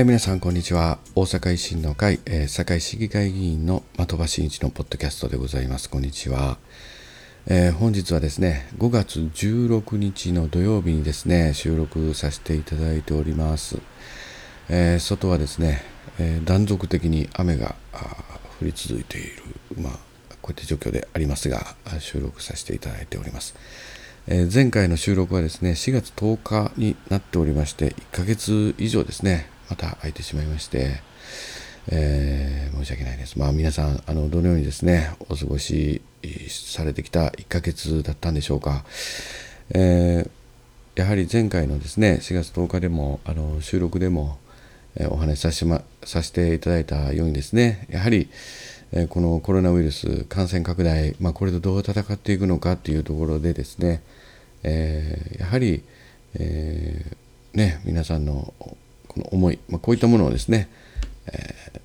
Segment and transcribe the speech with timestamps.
[0.00, 0.98] えー、皆さんこんにちは。
[1.14, 5.90] 大阪維新の会、えー、堺市議会議員の的場真一のポッドキャストでございます。
[5.90, 6.56] こんにちは、
[7.46, 13.78] えー、本日はですね5月16日の土曜日にですね収録させていただいております、
[14.70, 15.82] えー、外はですね、
[16.18, 17.74] え、断続的に雨が
[18.58, 19.42] 降り続いている
[19.82, 19.92] まあ
[20.40, 23.54] こういった状況でありますが収録させていただいております。
[24.28, 31.00] え、前回の収録はですね4月10日になっておりまして1ヶ月以上ですねまた空いてしまいまして、
[31.88, 33.38] えー、申し訳ないです。
[33.38, 36.02] まあ皆さん、あの、どのようにですね、お過ごし
[36.48, 38.84] されてきた1ヶ月だったんでしょうか。
[39.70, 44.38] えー、やはり前回のですね、4月10日でも、あの、収録でも、
[44.96, 48.28] え、お話しさせ,、ま、させていただいたようにですね、やはり、
[48.92, 54.02] えこのコロナウイルス感染拡大、まあ、これとどう戦っていくのかっていうところでですね、
[54.64, 55.84] えやはり、
[56.34, 57.16] え
[57.54, 58.52] ね、皆さんの
[59.10, 60.68] この思い、まあ、こういったものをですね、
[61.26, 61.80] え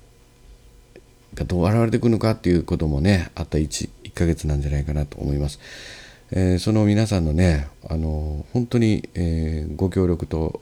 [1.34, 5.58] ー、がどう現れてくるのかっていうこともねあった 1, 1ヶ月なんじゃないかなと思います。
[6.30, 10.60] えー、その皆さんのねあの本当に、えー、ご協力と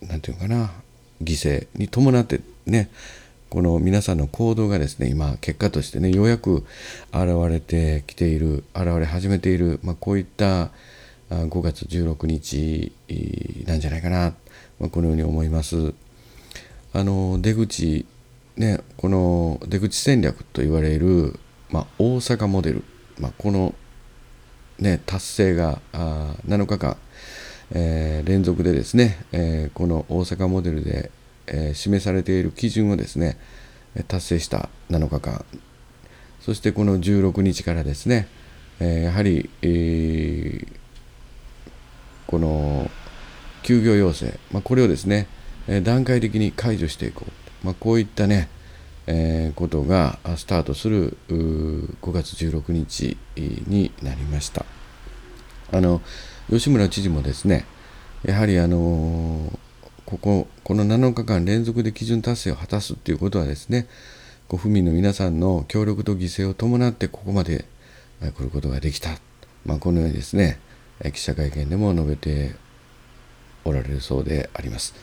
[0.00, 0.72] 何て言うかな
[1.22, 2.90] 犠牲に伴ってね
[3.50, 6.64] この皆さんの行動がですね今結果としてねようやく
[7.12, 10.70] 現れてきている現れ始めている、まあ、こういった
[11.30, 12.92] 5月16日
[13.66, 14.34] なんじゃないかな
[14.80, 15.94] まあ、このように思います。
[16.94, 18.04] あの出口
[18.56, 21.38] ねこの出口戦略と言われる、
[21.70, 22.84] まあ、大阪モデル、
[23.18, 23.74] まあ、この、
[24.78, 26.96] ね、達成があ7日間、
[27.72, 31.10] えー、連続でですね、えー、この大阪モデルで、
[31.46, 33.38] えー、示されている基準をですね
[34.08, 35.44] 達成した7日間
[36.40, 38.26] そしてこの16日からですね、
[38.80, 40.66] えやはり、え
[42.26, 42.90] この
[43.62, 45.26] 休業要請、まあ、これをですね、
[45.68, 48.48] え段階的に解除していこう、まあ、こういったね、
[49.06, 53.16] えー、ことがスタートする5月16日
[53.66, 54.64] になりました。
[55.72, 56.02] あの
[56.50, 57.64] 吉村知事もですね
[58.24, 59.58] やはりあの
[60.04, 63.88] こここの7日間連続で基準達成を果たすということはですね
[64.48, 67.64] ご府民の皆さんの協力と犠牲を伴ってここまで
[68.20, 69.10] 来ることができた、
[69.64, 70.58] まあ、このようにですね
[71.14, 72.54] 記者会見でも述べて
[73.64, 74.94] おられるそうであります。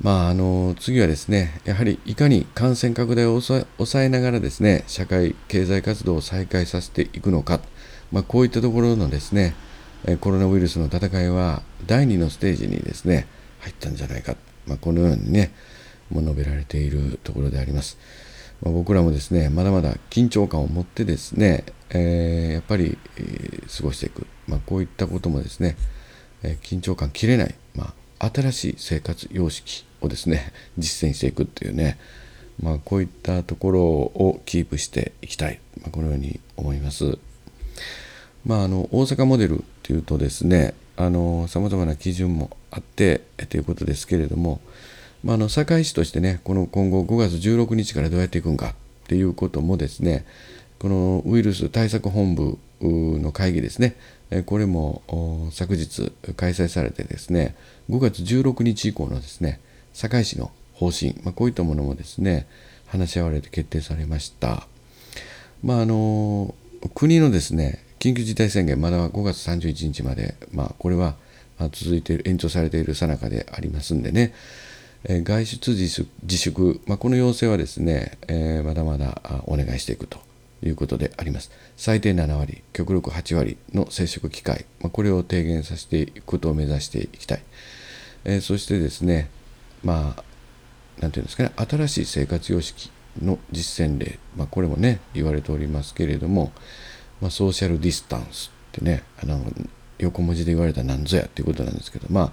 [0.00, 3.66] まあ、あの次はですね、やはりいかに感染拡大を抑
[4.04, 7.60] えながらですね、社会経済活動を再開させていくのか、
[8.12, 9.54] まあ、こういったところのですね、
[10.20, 13.26] コロナウイルスの戦いは第2のステージにですね、
[13.60, 15.52] 入ったんじゃないか、まあ、このようにね、
[16.10, 17.98] も述べられているところであります。
[18.62, 25.76] まあ、僕らもですね、まだまだ緊張感を持ってですね、えー、やっぱり、えー、過ごしていく、まあ、こういったこともですね、
[26.42, 31.98] え緊張感切れない、まあ、新しい生活様式をですね 実践していくっていうね、
[32.60, 37.18] まあ、こういったところをキープしていきたい、まあ、このように思います。
[38.44, 41.10] まあ、あの大阪モデルっていうとですねさ
[41.60, 44.60] まざまな基準もあってということですけれども、
[45.24, 48.74] まあ、あの堺市としてねこの今後5月16日からどうやっていくんかっ
[49.08, 50.24] ていうこともですね
[50.78, 53.96] このウイルス対策本部の会議ですね
[54.46, 57.54] これも昨日開催されてですね
[57.90, 59.60] 5月16日以降のですね
[59.92, 62.46] 堺市の方針、まあ、こういったものもですね
[62.86, 64.66] 話し合われて決定されました。
[65.62, 66.54] まああの
[66.94, 71.16] 国のですね緊急事態宣言まだ5月31日まで、まあ、これは
[71.72, 74.34] 続いている延長されているさなかでありますんでね、
[75.04, 80.18] 外出自粛、まあ、この要請はですね、えー、まだまだお願いしていくと
[80.66, 81.50] いうことであります。
[81.76, 87.42] 最低7割、極力8割の接触機会、まあ、これを低減させていくことを目指していきたい。
[88.24, 89.30] えー、そしてですね、
[89.84, 90.24] まあ、
[91.00, 92.90] なんていうんですかね、新しい生活様式
[93.22, 96.52] の実践例、まあ、これもね、言われておりますけれども、
[97.20, 99.44] まあ、ソーシャルディスタンスってね、あの
[99.98, 102.32] 横文字で言われたら何ぞやっていうことなんですけど、まあ、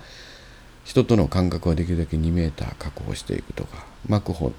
[0.84, 4.52] 人との間隔はできるだけ2メーター確保していくとか、マクホ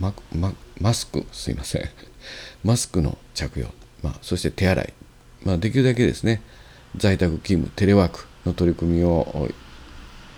[0.00, 1.82] マママスク、すいません。
[2.62, 3.72] マスクの着用、
[4.02, 4.92] まあ、そして手洗い、
[5.44, 6.42] まあ、できるだけですね、
[6.96, 9.48] 在宅勤務、テレワークの取り組みを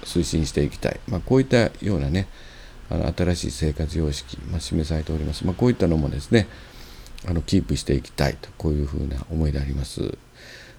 [0.05, 1.01] 推進していきたい。
[1.09, 2.29] まあ、こういったようなね、
[2.91, 5.45] あの新しい生活様式、まあ、示されております。
[5.45, 6.47] まあ、こういったのもですね、
[7.27, 10.17] あのキープしていきたいと、こういうふうな思いであります。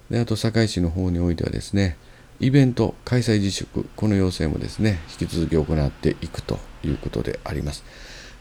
[0.10, 1.98] であと、堺市の方においてはですね、
[2.40, 7.84] イベント開催自粛、この要請もですね、引き続き行っていくということであります。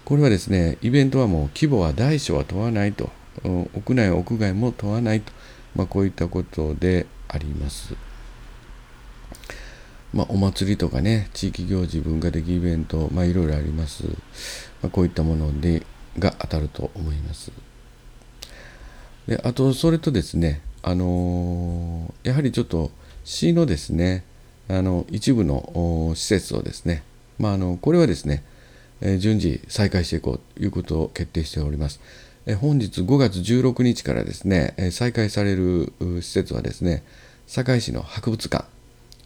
[0.04, 3.10] これはですね、イベントはもう規模は大小は問わないと、
[3.44, 5.32] 屋内、屋外も問わないと、
[5.76, 7.94] まあ、こういったことであります。
[10.14, 14.04] まあ、お祭りとかね地域行事文化的イベント、まあ、いろいろあります、
[14.80, 15.84] まあ、こういったもので
[16.20, 17.50] が当たると思います
[19.26, 22.92] であとそれとですねあのー、やはりちょっと
[23.24, 24.24] 市のですね
[24.68, 27.02] あの一部の施設をですね、
[27.38, 28.42] まあ、あのこれはですね、
[29.00, 32.00] え、順次再開していこうということを決定しております。
[32.46, 37.02] え、本日5月16日からですね、え、再開される施設はですね、
[37.46, 38.64] 堺市の博物館、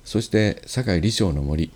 [0.04, 1.70] そして堺李昌の森、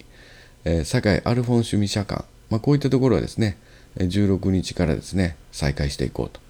[0.64, 3.56] え、堺アルフォン趣味社館、まあ、こういったところはですね、
[3.96, 6.40] 16日からですね、再開していこうと。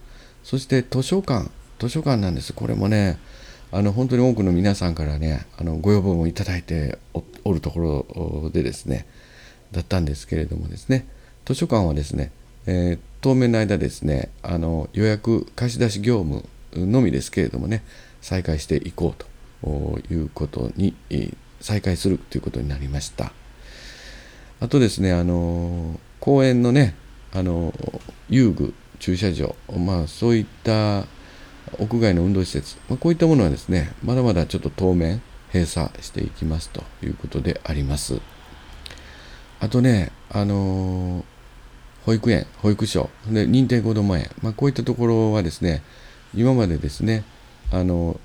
[0.44, 2.54] そして図書館、図書館なんです。
[2.54, 3.18] これもね、
[3.74, 6.98] あの本当に多くの皆さんからね、あのご要望もいただいて
[7.42, 8.04] おるとこ
[8.44, 9.06] ろでですね、
[9.72, 11.08] だったんですけれどもですね、
[11.46, 12.32] 図書館はですね、
[12.66, 17.82] えー、当面の間ですね、あの予約貸し出し業務のみですけれどもね、
[18.20, 19.24] 再開していこう
[19.64, 20.94] ということに、
[21.62, 23.32] 再開するということになりました。
[24.60, 26.94] あとですね、あの公園のね、
[27.32, 27.72] あの
[28.28, 31.06] 遊具、駐車場、まあそういった
[31.78, 35.22] 屋外の運動施設、まあ、こういったものはですね、まだまだちょっと当面
[35.52, 38.20] 閉鎖していきますということであります。
[39.60, 41.24] あとね、あの
[42.04, 45.82] 保育園、保育所、で認定こども園、まあ、こういったところはですね、
[46.34, 47.24] 今までですね、
[47.70, 48.18] あの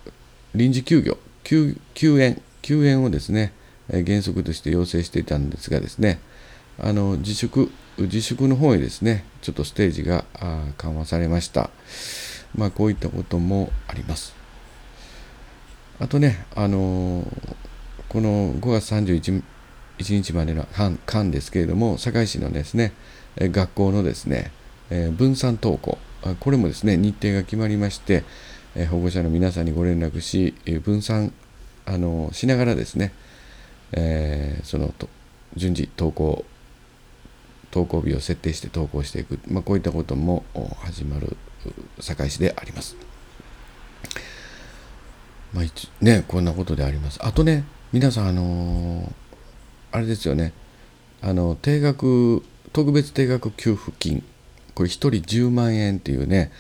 [0.56, 3.54] 臨時休業、休休園、休園をですね、
[3.90, 6.20] 原則として要請していたんですがですね、
[6.80, 10.26] あの自粛、自粛の方へですね、ちょっとステージが
[10.78, 11.70] 緩和されました。
[12.58, 14.36] まあ、こういったこともあります。
[16.00, 17.24] あとね、あの
[18.10, 19.42] この5月31
[20.10, 20.68] 日までの
[21.06, 22.94] 間ですけれども、堺市のですね、
[23.40, 24.52] 学校のですね
[24.90, 25.98] え、分散登校、
[26.40, 28.24] これもですね、日程が決まりまして
[28.76, 31.34] え、保護者の皆さんにご連絡し、分散
[31.86, 33.14] あのしながらですね、
[33.92, 34.94] え、その
[35.56, 36.46] 順次登校
[37.72, 40.46] 登校日を設定して登校していく、まあ、こういったことも
[40.84, 41.38] 始まる
[42.00, 42.96] 堺市であります。
[45.54, 45.66] まあ、
[46.04, 47.20] ね、こんなことであります。
[47.24, 47.64] あとね、
[47.94, 49.12] 皆さん、あの、
[49.92, 50.54] あれですよね、
[51.22, 52.44] あの、定額、
[52.74, 54.24] 特別定額給付金、
[54.76, 56.52] これ1人10万円っていうね、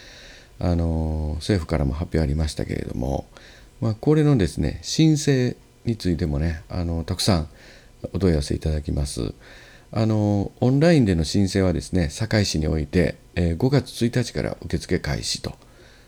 [0.59, 3.27] あの、政府からも発表ありましたけれども、
[3.81, 5.55] まあ、これのですね、申請
[5.85, 7.47] についてもね、あのたくさん
[8.13, 9.33] お問い合わせいただきます。
[9.91, 15.53] あのオンラインでの申請はですね、堺市において、えー、5月1日から受付開始と、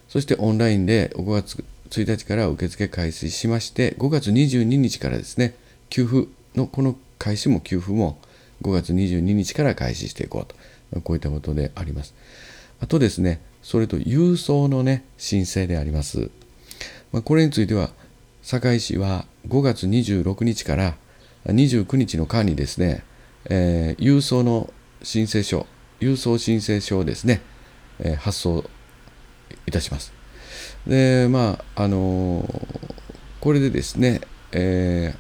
[0.08, 5.56] そしてオンラインで5月1日から受付開始しまして、5月22日からですね、
[5.90, 8.20] 給付のこの開始も給付も
[8.62, 10.46] 5月22日から開始していこう
[10.94, 12.14] と、こういったことであります。
[12.82, 16.30] あとですね、それと郵送のね、申請であります。
[17.12, 17.92] まあ、これについては、
[18.44, 20.96] 堺市は5月26日から
[21.46, 23.04] 29日の間にですね、
[23.46, 25.66] えー、郵送の申請書、
[26.00, 27.42] 郵送申請書をですね、
[28.00, 28.70] えー、発送
[29.66, 30.14] いたします。
[30.88, 32.68] で、まあ、あのー、
[33.40, 35.16] これでですね、え、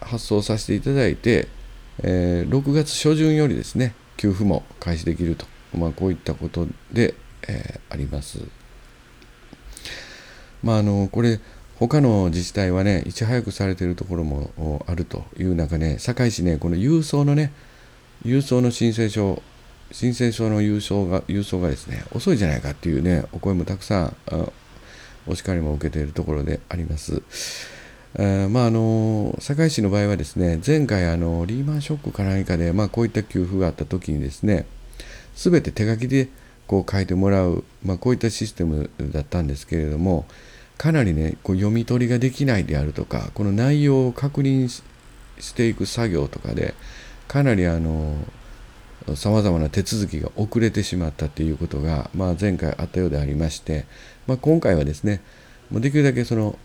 [0.00, 1.48] 発送させていただいて、
[2.02, 5.46] えー、6月初旬よりですね、給付も開始できると、
[5.76, 7.14] まあ、こういったことで、
[7.48, 8.40] え、あります。
[10.62, 11.40] まあ、あのこれ
[11.78, 17.52] 他の自治体はねいち早くされているところもあるという中ね堺市ねこの郵送のね
[18.24, 19.42] 郵送の申請書
[19.92, 24.16] 申請書の郵送が郵送がですね遅いじゃないかっていうねお声もたくさん
[25.26, 27.22] お叱りも受けているところであります。
[28.18, 34.64] えー、まああの堺市の場合はですね前回あのリーマンショックか何かで、まあ、こういった給付があった時にですね
[35.34, 36.28] 全て手書きで
[36.66, 40.24] こう書いてもらう、まあ、こういったシステムだったんですけれども
[40.78, 46.74] かなりねこう読み取りができないであるとかこの内容を確認していく作業とかで
[47.28, 48.16] かなりあの
[49.14, 53.86] さまざまな手続きが遅れてしまったということが、まあ、前回あったようでありまして、
[54.26, 55.22] まあ、今回はですね
[55.70, 56.58] もうできるだけその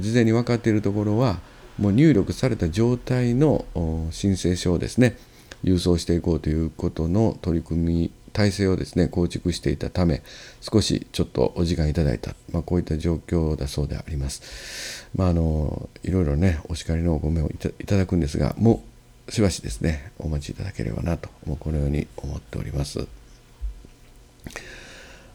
[0.00, 1.40] 事前に分かっているところは
[1.78, 3.64] もう入力された状態の
[4.10, 5.16] 申請書をですね
[5.64, 10.22] 郵送していこうということの取り組み体制をですね構築していたため
[10.60, 15.08] 少しちょっとお時間いただいた、まあ、こういった状況だそうであります。
[15.14, 18.82] まあ、あのいろいろねお叱りのごめんをいただくんですがも
[19.28, 23.06] うしばしですねお待ちいただければなともうこのように思っております。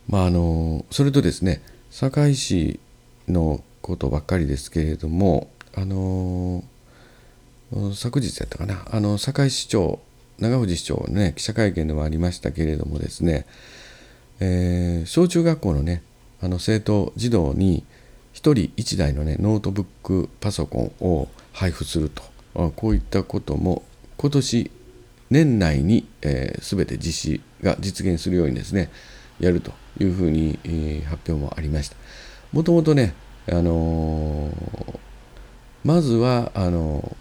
[0.07, 1.61] まああのそれとですね
[1.91, 2.79] 堺市
[3.27, 6.63] のことばっかりですけれどもあの
[7.93, 9.99] 昨日やったかなあの堺市長
[10.39, 13.45] 長藤市長のね記者会見でもありましたけれどもですね、
[14.39, 16.03] えー、小中学校のね
[16.41, 17.83] あの生徒児童に
[18.33, 22.23] 1人1台のねノートブックパソコンを配布すると。
[22.75, 23.83] こういったことも
[24.17, 24.71] 今年
[25.29, 28.89] 年内に、えー、全て実施が実現するようにですね
[29.39, 31.95] やるというふうに、えー、発表もありました。
[32.51, 33.13] もともとね、
[33.47, 34.99] あのー、
[35.83, 37.15] まずはあの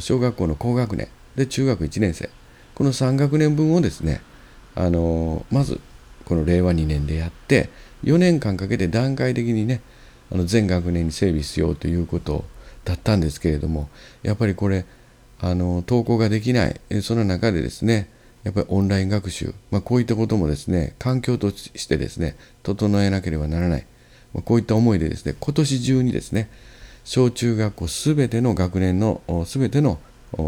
[0.00, 2.30] 小学校の高学年で中学1年生
[2.74, 4.20] この3学年分をですね、
[4.74, 5.80] あのまず
[6.24, 7.70] この令和2年でやって
[8.04, 9.80] 4年間かけて段階的にね
[10.32, 12.44] あの全学年に整備しようということ
[12.84, 13.88] だったんですけれども
[14.22, 14.84] やっぱりこれ
[15.40, 18.08] あの登校ができないその中でですね
[18.42, 23.86] やっぱりオンライン学習、まあ、こういったこともですね環境としてですね整えなければならない、
[24.34, 26.50] まあ、こういった思いでですね今年中にですね
[27.04, 29.98] 小中学校すべての学年のすべての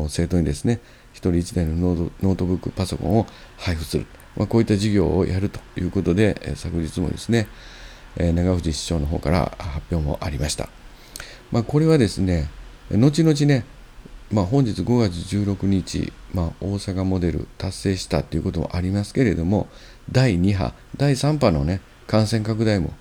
[0.09, 0.81] 生徒にですね
[1.17, 4.07] 1人1台のノートブックパソコンを配布する、
[4.37, 7.49] まあ、こういった事業をやるということでえ昨日もですね
[8.17, 10.69] え長藤市長の方から発表もありました、
[11.51, 12.51] まあ、これはですね
[12.91, 13.65] 後々ね
[14.33, 19.69] まあ、本日5月16日、まあ、大阪モデル達成したということもありますけれども
[20.11, 22.93] 第2波第3波の、ね、感染拡大も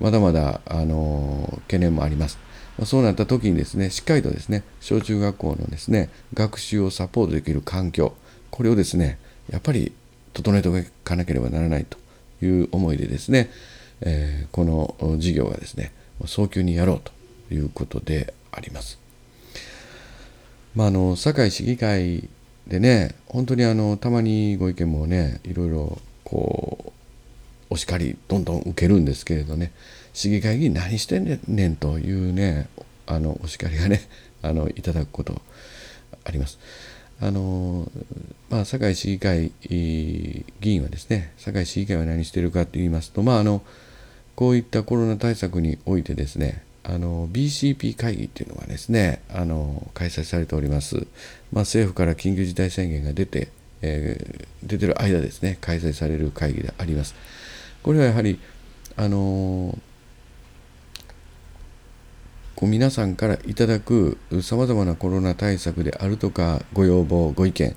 [0.00, 2.36] まだまだ、あのー、懸念もあります。
[2.82, 8.14] ま、そうなった時にですねしっかりとですね小中学校のですね学習をサポートできる環境
[8.50, 9.18] これをですね
[9.50, 9.92] やっぱり
[10.32, 10.72] 整えてお
[11.04, 11.96] かなければならないと
[12.44, 13.50] いう思いでですね、
[14.00, 15.92] えー、この事業がですね
[16.26, 18.98] 早急にやろうということであります。
[20.74, 22.28] まあ、あの堺市議会
[22.66, 26.92] でね本当にあのたまにご意見もねいろいろこ
[27.70, 29.72] うお叱りどんどん受けるんですけれどね
[30.12, 32.68] 市議会議員何してんねんというね
[33.06, 34.02] あのお叱りがね
[34.42, 35.40] あのいただくこと
[36.24, 36.58] あります。
[37.20, 37.90] あの
[38.50, 43.62] まあ、堺市議会議員はですね堺市議会は何してるかと言いますと、まあ、あの
[44.34, 50.96] こういったコロナ対策においてですねあの BCP 会議っていうのがですねあの開催されております、
[51.52, 53.48] まあ、政府から緊急事態宣言が出て、
[53.82, 57.14] えー、出てる間ですね開催される会議であります
[57.84, 58.40] これはやはり
[58.96, 59.78] あの
[62.62, 67.74] こう皆さんからいただくさまざまなコロナ対策であるとかご要望ご意見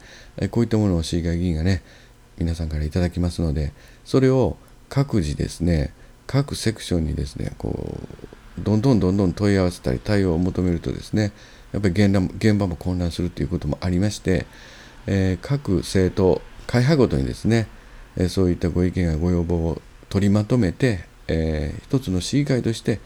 [0.51, 1.82] こういったものを市議会議員がね
[2.38, 3.74] 皆さんからいただきますので
[4.04, 5.92] それを各自ですね
[6.27, 7.98] 各セクションにですねこ
[8.60, 11.32] うどんどんどんどん問い合わせたり対応を求めるとですね
[11.72, 14.46] やっぱり現場も混乱するということもありまして、
[15.08, 17.68] えー、各政党会派ごとにですね、
[18.18, 23.00] え、そういったご意見やご要望を取りまとめて、えー、一つの市議会として、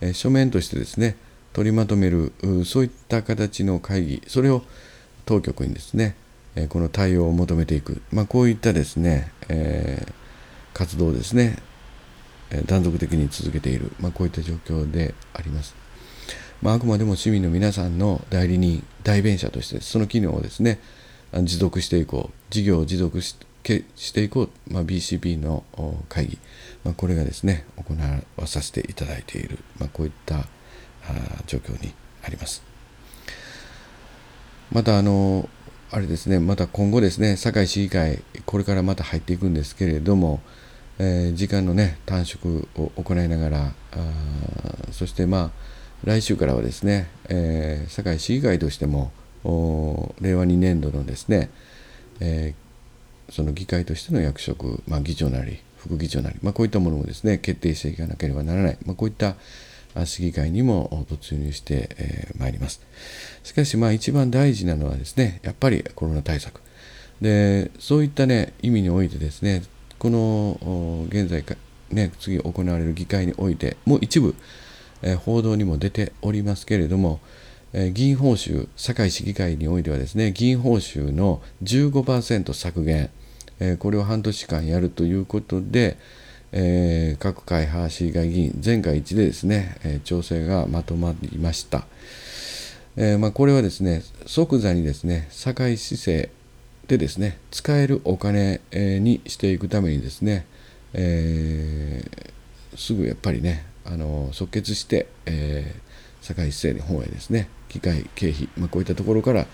[0.00, 1.16] え書面としてですね
[1.54, 2.32] 取りまとめる
[2.66, 4.62] そういった形の会議それを
[5.24, 6.16] 当局にですね、
[6.68, 10.06] この対応を求めていく、まあ、こういったですね、え
[10.74, 11.56] 活動ですね
[12.66, 15.74] 断続的に続けている、まあ、こういった状況であります。
[16.60, 20.80] まあ、あくまでも市民の皆さんの代理人、代弁者としてその機能をですね
[21.32, 23.36] 持続していこう、事業を持続し
[24.12, 25.64] ていこう、まあ、BCP の
[26.08, 26.38] 会議、
[26.84, 30.46] まあ、これがですね行わさせていただいている、まあ、こういった
[31.46, 32.62] 状況にあります。
[34.72, 35.48] またあの
[35.90, 40.40] あれですね、また今後ですね、堺市議会、これからまた入っていくんですけれども、
[40.98, 43.72] えー、時間のね短縮を行いながらあ
[44.92, 45.50] そしてまあ
[46.04, 49.10] 来週からはですね、えー、堺市議会としても
[50.20, 51.50] 令和2年度のですね、
[52.20, 59.34] えー、その議会としての役職、まあ、議長なり副議長なり、まあ、こういったものもですね決定していかなければならない、まあ、こういった
[60.04, 62.80] 市議会にも突入してま、いります。
[63.42, 66.60] しかし一番大事なのはですねやっぱりコロナ対策
[67.20, 69.62] でそういったね意味においてですね
[69.98, 71.54] この現在か、
[71.90, 74.34] ね、次行われる議会においてもう一部、
[75.24, 77.20] 報道にも出ておりますけれども、
[77.92, 83.10] 議員報酬堺市議会においてはですね議員報酬の15%削減、
[83.78, 85.96] これを半年間やるということで、
[86.56, 91.84] え各会派市議会議員全会一致でですね、え調整がまとまりました。
[92.96, 96.30] えまあ、これはですね即座にですね堺市政
[96.86, 100.46] でですね使えるお金にしていくためにですね、
[100.92, 109.46] えー、すぐやっぱりねあの即決して、えー、堺市政の方へですね機械経費、まあ、こういったところから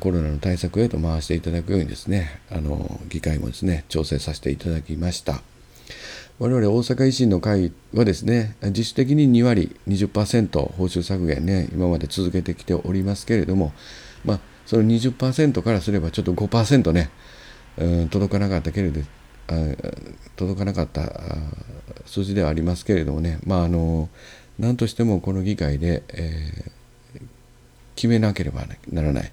[0.00, 5.42] コロナの対策へと回していただくようにですねあの議会もですね調整させていただきました
[6.38, 13.72] 我々大阪維新の会はですね自主的に2割20%報酬削減ね今まで続けてきておりますけれども
[14.24, 17.10] まあその20%からすればちょっと5%ね、
[17.76, 19.00] うん、届かなかったけれど
[20.36, 21.10] 届かなかった
[22.06, 24.08] 数字ではありますけれどもねまああの
[24.60, 27.22] 何としてもこの議会で、えー、
[27.96, 29.32] 決めなければならない、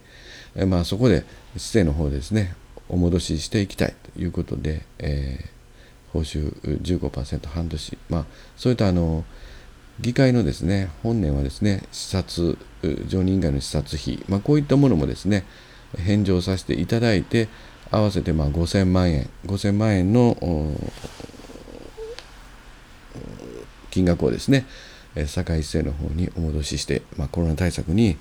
[0.66, 1.24] まあ、そこで
[1.58, 2.56] 市政の方ですね
[2.90, 5.55] お戻ししていきたいということで、えー、
[6.16, 9.26] 報酬15%半年、まあ、そういったあの
[10.00, 12.58] 議会のですね本年はですね視察
[13.08, 15.44] 常任委員会の視察費、まあ、こういったものもですね
[15.98, 17.50] 返上させていただいて
[17.92, 19.30] 合わせてまあ5000万円。
[19.46, 20.38] 5000万円の
[23.92, 24.66] 金額をですね
[25.16, 28.18] 堺市政の方にお戻しして、まあ、コロナ対策に、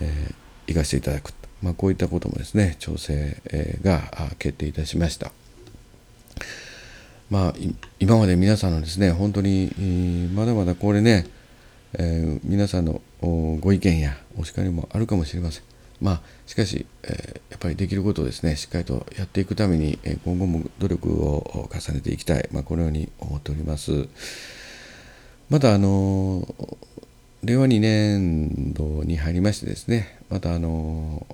[0.00, 0.34] えー、
[0.68, 3.40] 生かしていただく、まあ、こういったこともですね調整、
[3.82, 4.00] が
[4.38, 5.30] 決定いたしました。
[7.30, 7.54] まあ、
[7.98, 11.26] 今まで皆さんのですね本当にまだまだこれね、
[11.94, 15.64] えー、皆さんのご意見やお叱りもあるかもしれません。
[16.00, 24.08] まあ、しかし、えー、やっぱりできることをですねしっかりとやっていくために、今後も努力を重ねていきたい、まあ、このように思っております。
[25.48, 26.46] またあの
[27.42, 31.24] 令和2年度に入りましてですねまたあの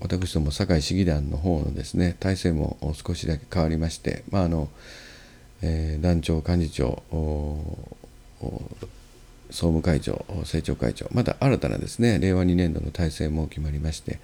[0.00, 4.68] 私ども堺市議団の方のですね体制も少しだけ変わりまして、まああの
[5.62, 7.02] えー、団長幹事長
[9.50, 14.20] 総務会長政調会長また新たなですね令和2年度の体制も決まりまして、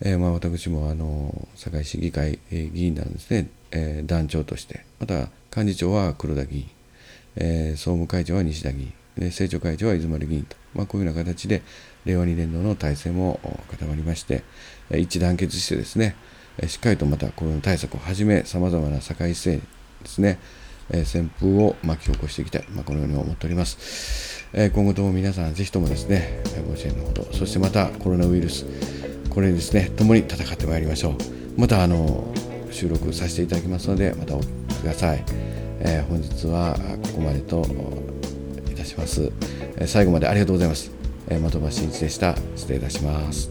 [0.00, 6.70] えー、まあ私もあの堺市議会議員団ですね、えー、団長としてまた幹事長は黒田議員
[7.36, 11.62] えー、総務会長は西田議員、で政調会長は出丸議員と、まあ、こういうような形で、
[12.04, 13.40] 令和2年度の体制も
[13.70, 14.42] 固まりまして、
[14.90, 16.16] 一致団結してですね、
[16.66, 19.66] しっかりとまたコロナ対策をはじめ、さまざまな堺市政
[20.04, 20.38] ですね、
[20.90, 24.46] え旋風を巻き起こしていきたい、まあ、このように思っております。
[24.52, 28.66] え今後とも皆さん、ぜひともですね、ご支援のほど、そしてまたコロナウイルス、
[29.30, 31.60] これにですね、共に戦ってまいりましょう。
[31.60, 32.32] また、あの、
[32.70, 35.24] 収録させていただきますので、またお聞きください。
[35.80, 37.64] えー、本日はここまでと
[38.70, 39.30] いたします、
[39.76, 40.90] えー、最後までありがとうございます、
[41.28, 43.50] えー、的場真一でした失礼いたします